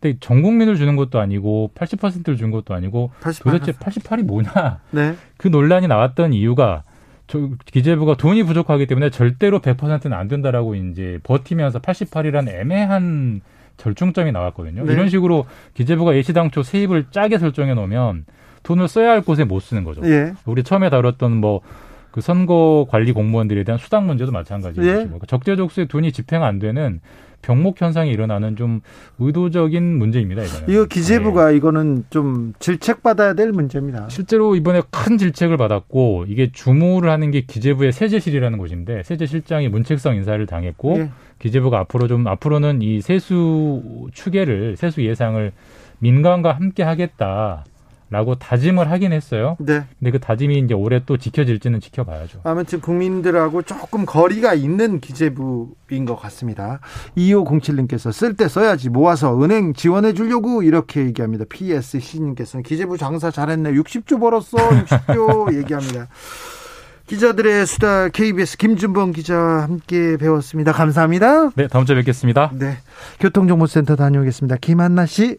[0.00, 3.58] 근데 전 국민을 주는 것도 아니고 80%를 준 것도 아니고 88.
[3.58, 4.80] 도대체 88이 뭐냐?
[4.90, 5.14] 네.
[5.38, 6.82] 그 논란이 나왔던 이유가
[7.26, 13.40] 저 기재부가 돈이 부족하기 때문에 절대로 100%는 안 된다라고 이제 버티면서 88이라는 애매한
[13.78, 14.84] 절충점이 나왔거든요.
[14.84, 14.92] 네.
[14.92, 18.26] 이런 식으로 기재부가 예시당초 세입을 짜게 설정해 놓으면
[18.62, 20.02] 돈을 써야 할 곳에 못 쓰는 거죠.
[20.04, 20.34] 예.
[20.44, 21.62] 우리 처음에 다뤘던 뭐
[22.14, 25.04] 그 선거 관리 공무원들에 대한 수당 문제도 마찬가지고 예?
[25.04, 27.00] 뭐 적재적소에 돈이 집행 안 되는
[27.42, 28.82] 병목 현상이 일어나는 좀
[29.18, 30.44] 의도적인 문제입니다.
[30.44, 30.68] 이거는.
[30.68, 31.56] 이거 기재부가 네.
[31.56, 34.08] 이거는 좀 질책 받아야 될 문제입니다.
[34.10, 40.46] 실제로 이번에 큰 질책을 받았고 이게 주무를 하는 게 기재부의 세제실이라는 곳인데 세제실장이 문책성 인사를
[40.46, 41.10] 당했고 예.
[41.40, 45.50] 기재부가 앞으로 좀 앞으로는 이 세수 추계를 세수 예상을
[45.98, 47.64] 민간과 함께 하겠다.
[48.10, 49.56] 라고 다짐을 하긴 했어요.
[49.58, 49.84] 네.
[49.98, 52.40] 근데 그 다짐이 이제 올해 또 지켜질지는 지켜봐야죠.
[52.44, 56.80] 아무튼 국민들하고 조금 거리가 있는 기재부인 것 같습니다.
[57.16, 61.44] 2507님께서 쓸 때 써야지 모아서 은행 지원해 주려고 이렇게 얘기합니다.
[61.48, 63.72] PSC님께서는 기재부 장사 잘했네.
[63.72, 64.56] 60조 벌었어.
[64.58, 66.08] 60조 얘기합니다.
[67.06, 70.72] 기자들의 수다 KBS 김준범 기자 함께 배웠습니다.
[70.72, 71.50] 감사합니다.
[71.54, 72.50] 네, 다음 주에 뵙겠습니다.
[72.54, 72.78] 네.
[73.20, 74.56] 교통정보센터 다녀오겠습니다.
[74.60, 75.38] 김한나 씨.